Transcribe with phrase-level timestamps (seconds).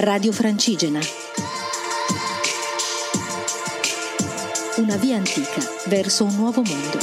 [0.00, 1.00] Radio Francigena.
[4.76, 6.98] Una via antica verso un nuovo mondo.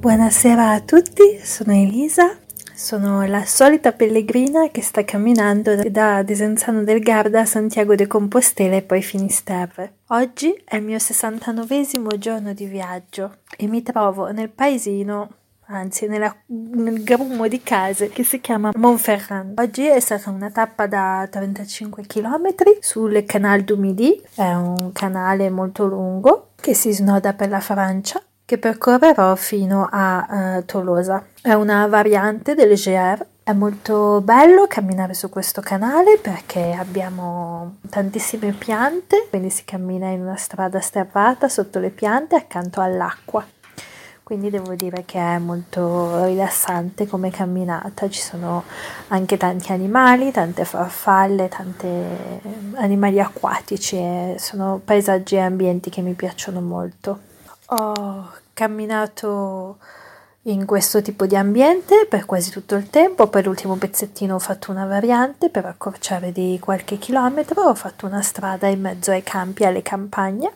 [0.00, 2.38] Buonasera a tutti, sono Elisa,
[2.76, 8.76] sono la solita pellegrina che sta camminando da Desenzano del Garda a Santiago de Compostela
[8.76, 9.94] e poi Finisterre.
[10.08, 11.86] Oggi è il mio 69
[12.18, 15.30] giorno di viaggio e mi trovo nel paesino
[15.68, 19.58] anzi nella, nel grumo di case che si chiama Montferrand.
[19.58, 25.48] Oggi è stata una tappa da 35 km sul Canal du Midi, è un canale
[25.48, 31.26] molto lungo che si snoda per la Francia che percorrerò fino a uh, Tolosa.
[31.42, 33.26] È una variante del GR.
[33.42, 40.20] È molto bello camminare su questo canale perché abbiamo tantissime piante, quindi si cammina in
[40.20, 43.44] una strada sterrata sotto le piante accanto all'acqua.
[44.22, 48.64] Quindi devo dire che è molto rilassante come camminata, ci sono
[49.08, 51.86] anche tanti animali, tante farfalle, tanti
[52.74, 57.34] animali acquatici, sono paesaggi e ambienti che mi piacciono molto.
[57.66, 59.78] Ho camminato
[60.42, 64.70] in questo tipo di ambiente per quasi tutto il tempo, poi l'ultimo pezzettino ho fatto
[64.70, 69.64] una variante per accorciare di qualche chilometro, ho fatto una strada in mezzo ai campi
[69.64, 70.52] e alle campagne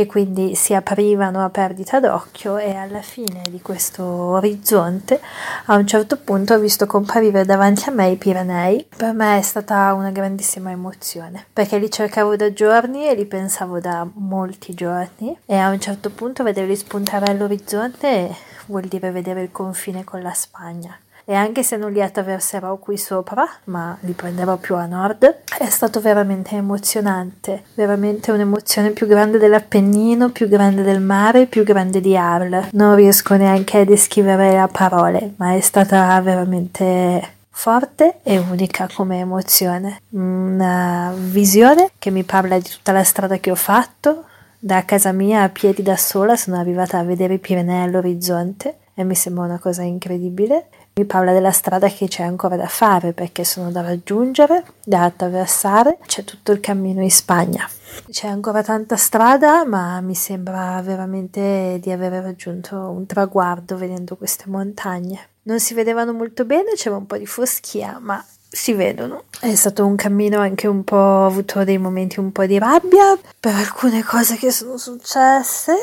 [0.00, 5.20] che quindi si aprivano a perdita d'occhio e alla fine di questo orizzonte
[5.66, 8.86] a un certo punto ho visto comparire davanti a me i Pirenei.
[8.96, 13.78] Per me è stata una grandissima emozione perché li cercavo da giorni e li pensavo
[13.78, 18.34] da molti giorni e a un certo punto vederli spuntare all'orizzonte
[18.68, 20.98] vuol dire vedere il confine con la Spagna
[21.30, 25.68] e anche se non li attraverserò qui sopra, ma li prenderò più a nord, è
[25.68, 32.16] stato veramente emozionante, veramente un'emozione più grande dell'Appennino, più grande del mare, più grande di
[32.16, 32.70] Arles.
[32.72, 39.20] Non riesco neanche a descrivere a parole, ma è stata veramente forte e unica come
[39.20, 40.00] emozione.
[40.08, 44.24] Una visione che mi parla di tutta la strada che ho fatto.
[44.58, 49.04] Da casa mia a piedi da sola sono arrivata a vedere i Pirenei all'orizzonte e
[49.04, 53.44] mi sembra una cosa incredibile mi parla della strada che c'è ancora da fare perché
[53.44, 57.66] sono da raggiungere, da attraversare, c'è tutto il cammino in Spagna.
[58.10, 64.44] C'è ancora tanta strada, ma mi sembra veramente di aver raggiunto un traguardo vedendo queste
[64.48, 65.28] montagne.
[65.42, 69.24] Non si vedevano molto bene, c'era un po' di foschia, ma si vedono.
[69.38, 73.54] È stato un cammino anche un po', avuto dei momenti un po' di rabbia per
[73.54, 75.74] alcune cose che sono successe,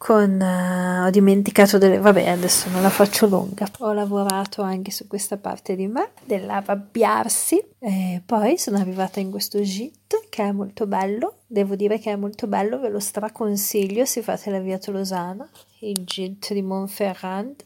[0.00, 3.68] con uh, ho dimenticato delle vabbè adesso non la faccio lunga.
[3.80, 9.60] Ho lavorato anche su questa parte di me dell'arrabbiarsi e poi sono arrivata in questo
[9.60, 11.40] git che è molto bello.
[11.46, 15.46] Devo dire che è molto bello ve lo straconsiglio se fate la via Tolosana
[15.80, 17.62] il git di Montferrand.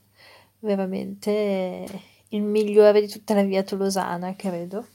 [0.58, 1.86] Veramente
[2.30, 4.88] il migliore di tutta la via Tolosana credo.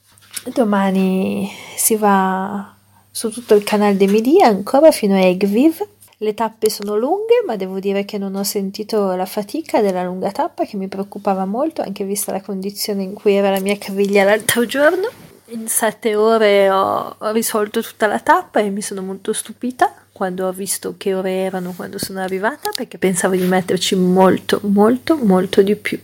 [0.53, 2.75] Domani si va
[3.09, 5.87] su tutto il canale dei Midi ancora fino a Egviv
[6.21, 10.31] le tappe sono lunghe, ma devo dire che non ho sentito la fatica della lunga
[10.31, 14.25] tappa che mi preoccupava molto, anche vista la condizione in cui era la mia caviglia
[14.25, 15.07] l'altro giorno.
[15.51, 20.47] In sette ore ho, ho risolto tutta la tappa e mi sono molto stupita quando
[20.47, 25.61] ho visto che ore erano quando sono arrivata perché pensavo di metterci molto molto molto
[25.61, 25.97] di più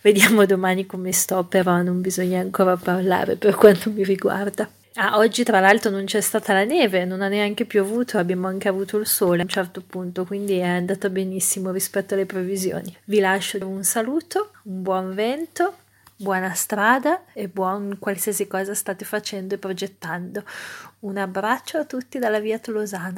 [0.00, 5.44] vediamo domani come sto però non bisogna ancora parlare per quanto mi riguarda Ah, oggi
[5.44, 9.06] tra l'altro non c'è stata la neve, non ha neanche piovuto, abbiamo anche avuto il
[9.06, 12.94] sole a un certo punto, quindi è andata benissimo rispetto alle previsioni.
[13.04, 15.76] Vi lascio un saluto, un buon vento,
[16.16, 20.42] buona strada e buon qualsiasi cosa state facendo e progettando.
[21.00, 23.12] Un abbraccio a tutti dalla via Tolosana.